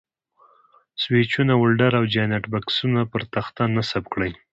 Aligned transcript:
سویچونه، 1.01 1.53
ولډر 1.57 1.91
او 1.99 2.03
جاینټ 2.13 2.43
بکسونه 2.53 2.99
پر 3.11 3.21
تخته 3.33 3.63
نصب 3.75 4.03
کړئ. 4.13 4.31